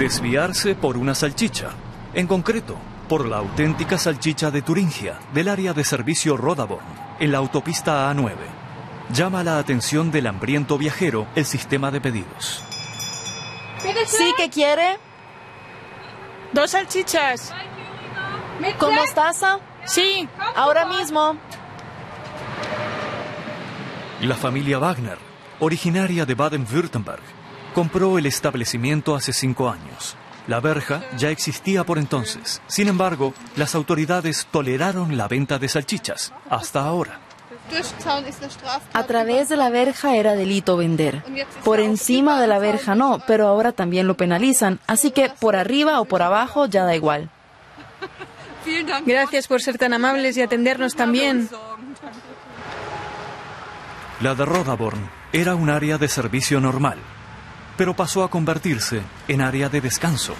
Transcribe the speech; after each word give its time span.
Desviarse 0.00 0.74
por 0.74 0.96
una 0.96 1.14
salchicha, 1.14 1.72
en 2.14 2.26
concreto, 2.26 2.78
por 3.06 3.28
la 3.28 3.36
auténtica 3.36 3.98
salchicha 3.98 4.50
de 4.50 4.62
Turingia, 4.62 5.18
del 5.34 5.46
área 5.46 5.74
de 5.74 5.84
servicio 5.84 6.38
Rodaborn, 6.38 6.86
en 7.18 7.30
la 7.30 7.36
autopista 7.36 8.10
A9. 8.10 8.32
Llama 9.12 9.44
la 9.44 9.58
atención 9.58 10.10
del 10.10 10.26
hambriento 10.26 10.78
viajero 10.78 11.26
el 11.34 11.44
sistema 11.44 11.90
de 11.90 12.00
pedidos. 12.00 12.64
¿Sí 14.06 14.32
que 14.38 14.48
quiere? 14.48 14.96
Dos 16.54 16.70
salchichas. 16.70 17.52
¿Con 18.78 18.94
mostaza? 18.94 19.58
Sí. 19.84 20.26
Ahora 20.56 20.86
mismo. 20.86 21.36
La 24.22 24.34
familia 24.34 24.78
Wagner, 24.78 25.18
originaria 25.58 26.24
de 26.24 26.34
Baden-Württemberg, 26.34 27.39
compró 27.74 28.18
el 28.18 28.26
establecimiento 28.26 29.14
hace 29.14 29.32
cinco 29.32 29.70
años. 29.70 30.16
La 30.46 30.60
verja 30.60 31.02
ya 31.16 31.30
existía 31.30 31.84
por 31.84 31.98
entonces. 31.98 32.60
Sin 32.66 32.88
embargo, 32.88 33.34
las 33.56 33.74
autoridades 33.74 34.46
toleraron 34.50 35.16
la 35.16 35.28
venta 35.28 35.58
de 35.58 35.68
salchichas 35.68 36.32
hasta 36.48 36.80
ahora. 36.80 37.20
A 38.92 39.02
través 39.04 39.48
de 39.48 39.56
la 39.56 39.70
verja 39.70 40.16
era 40.16 40.34
delito 40.34 40.76
vender. 40.76 41.22
Por 41.64 41.78
encima 41.78 42.40
de 42.40 42.46
la 42.46 42.58
verja 42.58 42.94
no, 42.94 43.22
pero 43.26 43.46
ahora 43.46 43.72
también 43.72 44.06
lo 44.06 44.16
penalizan. 44.16 44.80
Así 44.86 45.12
que 45.12 45.30
por 45.38 45.54
arriba 45.56 46.00
o 46.00 46.04
por 46.04 46.22
abajo 46.22 46.66
ya 46.66 46.84
da 46.84 46.96
igual. 46.96 47.30
Gracias 49.06 49.46
por 49.46 49.62
ser 49.62 49.78
tan 49.78 49.92
amables 49.92 50.36
y 50.36 50.42
atendernos 50.42 50.94
también. 50.94 51.48
La 54.20 54.34
de 54.34 54.44
Rodaborn 54.44 55.08
era 55.32 55.54
un 55.54 55.70
área 55.70 55.96
de 55.96 56.08
servicio 56.08 56.60
normal, 56.60 56.98
pero 57.76 57.94
pasó 57.94 58.24
a 58.24 58.30
convertirse 58.30 59.02
en 59.28 59.40
área 59.40 59.68
de 59.68 59.80
descanso. 59.80 60.34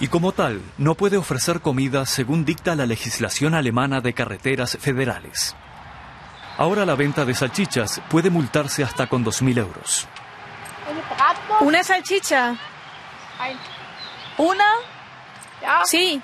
Y 0.00 0.08
como 0.08 0.32
tal, 0.32 0.62
no 0.78 0.94
puede 0.94 1.16
ofrecer 1.16 1.60
comida 1.60 2.06
según 2.06 2.44
dicta 2.44 2.74
la 2.74 2.86
legislación 2.86 3.54
alemana 3.54 4.00
de 4.00 4.14
carreteras 4.14 4.78
federales. 4.80 5.54
Ahora 6.56 6.84
la 6.86 6.94
venta 6.94 7.24
de 7.24 7.34
salchichas 7.34 8.00
puede 8.08 8.30
multarse 8.30 8.82
hasta 8.82 9.06
con 9.06 9.24
2.000 9.24 9.58
euros. 9.58 10.08
¿Una 11.60 11.82
salchicha? 11.84 12.56
¿Una? 14.38 14.64
Sí. 15.84 16.20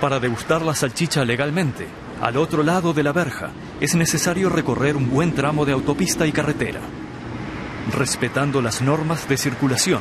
Para 0.00 0.18
degustar 0.18 0.62
la 0.62 0.74
salchicha 0.74 1.24
legalmente, 1.24 1.86
al 2.20 2.36
otro 2.36 2.62
lado 2.62 2.92
de 2.92 3.02
la 3.04 3.12
verja, 3.12 3.50
es 3.80 3.94
necesario 3.94 4.48
recorrer 4.48 4.96
un 4.96 5.10
buen 5.10 5.34
tramo 5.34 5.64
de 5.64 5.72
autopista 5.72 6.26
y 6.26 6.32
carretera. 6.32 6.80
Respetando 7.90 8.62
las 8.62 8.80
normas 8.80 9.28
de 9.28 9.36
circulación, 9.36 10.00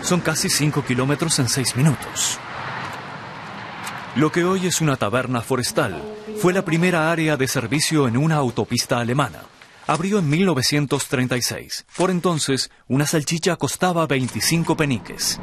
son 0.00 0.20
casi 0.20 0.48
5 0.48 0.84
kilómetros 0.84 1.38
en 1.38 1.48
6 1.48 1.76
minutos. 1.76 2.38
Lo 4.16 4.32
que 4.32 4.44
hoy 4.44 4.66
es 4.66 4.80
una 4.80 4.96
taberna 4.96 5.42
forestal 5.42 6.02
fue 6.40 6.52
la 6.52 6.64
primera 6.64 7.12
área 7.12 7.36
de 7.36 7.46
servicio 7.46 8.08
en 8.08 8.16
una 8.16 8.36
autopista 8.36 8.98
alemana. 8.98 9.42
Abrió 9.86 10.18
en 10.18 10.28
1936. 10.28 11.86
Por 11.96 12.10
entonces, 12.10 12.70
una 12.88 13.06
salchicha 13.06 13.56
costaba 13.56 14.06
25 14.06 14.76
peniques. 14.76 15.40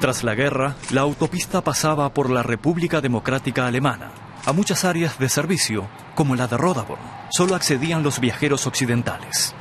Tras 0.00 0.24
la 0.24 0.34
guerra, 0.34 0.76
la 0.90 1.02
autopista 1.02 1.62
pasaba 1.62 2.12
por 2.12 2.30
la 2.30 2.42
República 2.42 3.00
Democrática 3.00 3.66
Alemana. 3.66 4.12
A 4.44 4.52
muchas 4.52 4.84
áreas 4.84 5.18
de 5.18 5.28
servicio, 5.28 5.88
como 6.14 6.34
la 6.34 6.48
de 6.48 6.56
Rodaborn, 6.56 7.00
solo 7.30 7.54
accedían 7.54 8.02
los 8.02 8.18
viajeros 8.18 8.66
occidentales. 8.66 9.54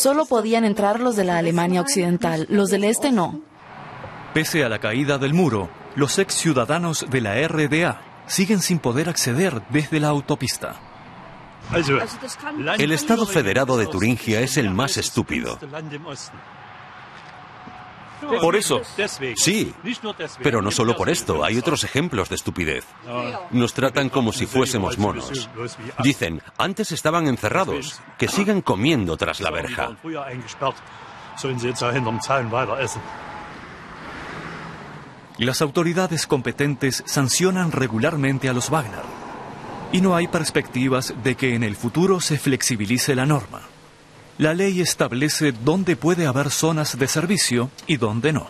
Solo 0.00 0.26
podían 0.26 0.64
entrar 0.64 1.00
los 1.00 1.16
de 1.16 1.24
la 1.24 1.38
Alemania 1.38 1.80
Occidental, 1.80 2.46
los 2.48 2.70
del 2.70 2.84
Este 2.84 3.12
no. 3.12 3.40
Pese 4.34 4.64
a 4.64 4.68
la 4.68 4.78
caída 4.78 5.18
del 5.18 5.34
muro, 5.34 5.68
los 5.96 6.18
ex 6.18 6.34
ciudadanos 6.34 7.06
de 7.10 7.20
la 7.20 7.34
RDA 7.48 8.00
siguen 8.26 8.60
sin 8.60 8.78
poder 8.78 9.08
acceder 9.08 9.62
desde 9.70 10.00
la 10.00 10.08
autopista. 10.08 10.76
El 12.78 12.92
Estado 12.92 13.26
Federado 13.26 13.76
de 13.76 13.86
Turingia 13.86 14.40
es 14.40 14.56
el 14.56 14.70
más 14.70 14.96
estúpido. 14.96 15.58
Por 18.40 18.56
eso, 18.56 18.82
Sí, 19.36 19.74
pero 20.42 20.62
no 20.62 20.70
solo 20.70 20.96
por 20.96 21.08
esto, 21.08 21.44
hay 21.44 21.58
otros 21.58 21.84
ejemplos 21.84 22.28
de 22.28 22.34
estupidez. 22.36 22.84
Nos 23.50 23.74
tratan 23.74 24.08
como 24.08 24.32
si 24.32 24.46
fuésemos 24.46 24.98
monos. 24.98 25.48
Dicen, 26.02 26.42
antes 26.58 26.92
estaban 26.92 27.26
encerrados, 27.26 28.00
que 28.18 28.28
sigan 28.28 28.62
comiendo 28.62 29.16
tras 29.16 29.40
la 29.40 29.50
verja. 29.50 29.96
las 35.40 35.62
autoridades 35.62 36.26
competentes 36.26 37.02
sancionan 37.06 37.72
regularmente 37.72 38.50
a 38.50 38.52
los 38.52 38.68
Wagner. 38.68 39.04
Y 39.90 40.02
no 40.02 40.14
hay 40.14 40.28
perspectivas 40.28 41.14
de 41.24 41.34
que 41.34 41.54
en 41.54 41.64
el 41.64 41.76
futuro 41.76 42.20
se 42.20 42.38
flexibilice 42.38 43.14
la 43.14 43.24
norma. 43.24 43.62
La 44.40 44.54
ley 44.54 44.80
establece 44.80 45.52
dónde 45.52 45.96
puede 45.96 46.26
haber 46.26 46.48
zonas 46.48 46.98
de 46.98 47.06
servicio 47.08 47.70
y 47.86 47.98
dónde 47.98 48.32
no. 48.32 48.46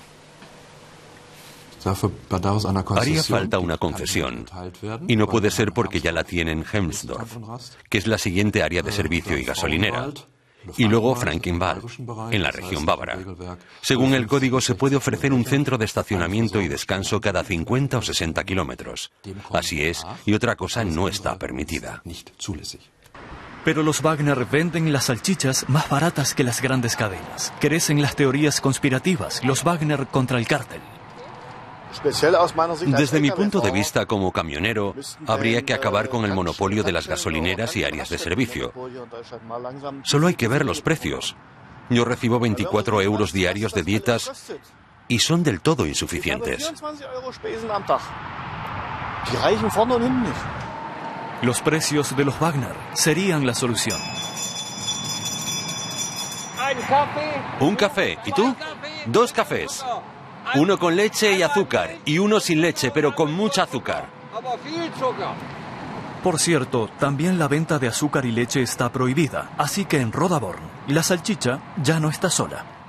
Haría 2.97 3.25
falta 3.25 3.59
una 3.59 3.77
concesión. 3.77 4.47
Y 5.09 5.17
no 5.17 5.27
puede 5.27 5.51
ser 5.51 5.73
porque 5.73 6.01
ya 6.01 6.13
la 6.13 6.23
tienen 6.23 6.65
Hemsdorf, 6.73 7.37
que 7.89 7.99
es 7.99 8.07
la 8.07 8.19
siguiente 8.19 8.63
área 8.63 8.83
de 8.83 8.93
servicio 8.93 9.37
y 9.37 9.43
gasolinera. 9.43 10.13
Y 10.77 10.85
luego 10.85 11.17
Frankenwald, 11.17 11.85
en 12.31 12.43
la 12.45 12.53
región 12.53 12.87
bávara. 12.87 13.19
Según 13.81 14.15
el 14.15 14.29
código, 14.29 14.61
se 14.61 14.77
puede 14.77 14.95
ofrecer 14.95 15.33
un 15.33 15.45
centro 15.45 15.77
de 15.77 15.87
estacionamiento 15.87 16.61
y 16.61 16.69
descanso 16.69 17.21
cada 17.21 17.43
50 17.43 17.99
o 17.99 18.03
60 18.03 18.45
kilómetros. 18.45 19.11
Así 19.53 19.83
es, 19.83 20.07
y 20.25 20.35
otra 20.35 20.55
cosa 20.55 20.85
no 20.85 21.09
está 21.09 21.37
permitida. 21.37 22.01
Pero 23.65 23.83
los 23.83 24.01
Wagner 24.03 24.47
venden 24.47 24.93
las 24.93 25.05
salchichas 25.05 25.69
más 25.69 25.89
baratas 25.89 26.35
que 26.35 26.45
las 26.45 26.63
grandes 26.63 26.97
cadenas. 26.97 27.53
Crecen 27.61 28.01
las 28.01 28.17
teorías 28.17 28.61
conspirativas, 28.61 29.45
los 29.45 29.65
Wagner 29.65 30.07
contra 30.07 30.39
el 30.39 30.47
cártel. 30.47 30.81
Desde 32.87 33.21
mi 33.21 33.31
punto 33.31 33.61
de 33.61 33.71
vista 33.71 34.07
como 34.07 34.33
camionero, 34.33 34.95
habría 35.27 35.63
que 35.63 35.75
acabar 35.75 36.09
con 36.09 36.25
el 36.25 36.33
monopolio 36.33 36.83
de 36.83 36.93
las 36.93 37.09
gasolineras 37.09 37.77
y 37.77 37.85
áreas 37.85 38.09
de 38.09 38.19
servicio. 38.19 38.73
Solo 40.05 40.29
hay 40.29 40.35
que 40.35 40.49
ver 40.49 40.65
los 40.65 40.81
precios. 40.83 41.37
Yo 41.91 42.05
recibo 42.05 42.39
24 42.39 43.03
euros 43.03 43.33
diarios 43.33 43.75
de 43.75 43.83
dietas 43.83 44.53
y 45.09 45.19
son 45.19 45.43
del 45.43 45.61
todo 45.61 45.87
insuficientes. 45.87 46.73
Los 51.43 51.63
precios 51.63 52.15
de 52.17 52.25
los 52.25 52.39
Wagner 52.39 52.75
serían 52.93 53.47
la 53.47 53.55
solución. 53.55 53.99
Un 57.61 57.77
café. 57.77 58.19
¿Y 58.27 58.33
tú? 58.33 58.55
Dos 59.07 59.33
cafés. 59.33 59.85
Uno 60.55 60.79
con 60.79 60.97
leche 60.97 61.33
y 61.33 61.43
azúcar 61.43 61.97
y 62.05 62.19
uno 62.19 62.41
sin 62.41 62.61
leche, 62.61 62.91
pero 62.91 63.15
con 63.15 63.33
mucha 63.33 63.63
azúcar. 63.63 64.09
Por 66.23 66.39
cierto, 66.39 66.89
también 66.99 67.39
la 67.39 67.49
venta 67.49 67.79
de 67.79 67.89
azúcar 67.89 68.27
y 68.27 68.33
leche 68.33 68.61
está 68.61 68.93
prohibida, 68.93 69.51
así 69.57 69.87
que 69.87 70.01
en 70.01 70.13
Rodaborn 70.13 70.61
la 70.89 71.03
salchicha 71.03 71.61
ya 71.83 71.99
no 72.01 72.11
está 72.11 72.29
sola. 72.29 72.80